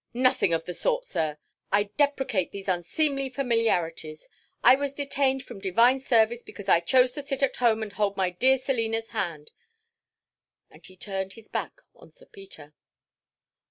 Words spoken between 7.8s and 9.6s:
and hold my dear Selina's hand!"